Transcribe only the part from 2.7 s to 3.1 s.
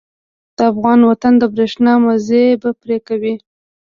پرې